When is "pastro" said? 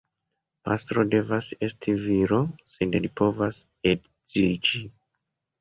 0.67-1.03